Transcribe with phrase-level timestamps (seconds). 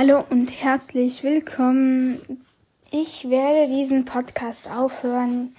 [0.00, 2.20] Hallo und herzlich willkommen.
[2.92, 5.56] Ich werde diesen Podcast aufhören,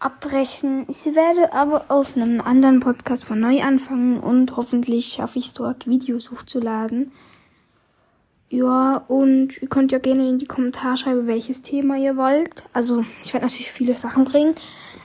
[0.00, 0.86] abbrechen.
[0.88, 5.54] Ich werde aber auf einem anderen Podcast von neu anfangen und hoffentlich schaffe ich es
[5.54, 7.12] dort, Videos hochzuladen.
[8.48, 12.64] Ja, und ihr könnt ja gerne in die Kommentare schreiben, welches Thema ihr wollt.
[12.72, 14.56] Also, ich werde natürlich viele Sachen bringen,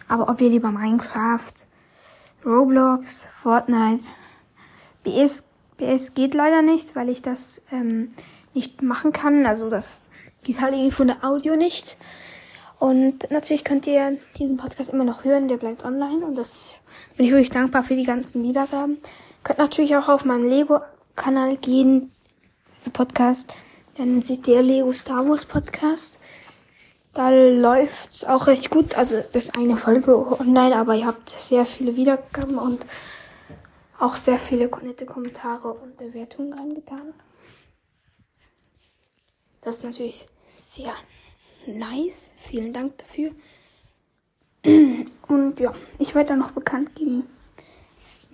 [0.08, 1.54] aber ob ihr lieber Minecraft,
[2.44, 4.06] Roblox, Fortnite,
[5.04, 5.44] BS,
[5.78, 8.16] BS geht leider nicht, weil ich das ähm,
[8.56, 9.46] nicht machen kann.
[9.46, 10.02] Also das
[10.44, 11.98] geht halt irgendwie von der Audio nicht.
[12.80, 16.76] Und natürlich könnt ihr diesen Podcast immer noch hören, der bleibt online und das
[17.16, 18.98] bin ich wirklich dankbar für die ganzen Wiedergaben.
[19.44, 22.12] Könnt natürlich auch auf meinem Lego-Kanal gehen,
[22.78, 23.54] also Podcast,
[23.98, 26.20] nennt sich der Lego Star Wars Podcast.
[27.14, 31.66] Da läuft's auch recht gut, also das ist eine Folge online, aber ihr habt sehr
[31.66, 32.86] viele Wiedergaben und
[33.98, 37.14] auch sehr viele nette Kommentare und Bewertungen reingetan.
[39.66, 40.94] Das ist natürlich sehr
[41.66, 42.34] nice.
[42.38, 43.32] Vielen Dank dafür.
[45.28, 47.28] Und ja, ich werde dann noch bekannt geben,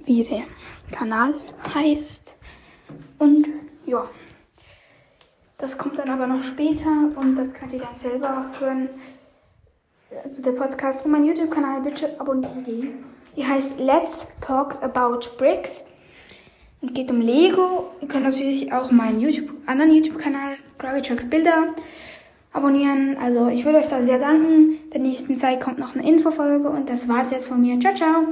[0.04, 0.44] wie der
[0.92, 1.34] Kanal
[1.74, 2.36] heißt.
[3.18, 3.48] Und
[3.86, 4.10] ja,
[5.58, 8.90] das kommt dann aber noch später und das könnt ihr dann selber hören.
[10.26, 13.06] Also der Podcast und mein YouTube-Kanal bitte abonnieren den.
[13.38, 15.86] Ihr heißt Let's Talk About Bricks
[16.82, 17.92] und geht um Lego.
[18.02, 21.76] Ihr könnt natürlich auch meinen YouTube, anderen YouTube-Kanal, Gravity Bilder,
[22.54, 23.16] abonnieren.
[23.22, 24.80] Also ich würde euch da sehr danken.
[24.92, 27.80] Der nächsten Zeit kommt noch eine Infofolge und das war's jetzt von mir.
[27.80, 28.28] Ciao, ciao!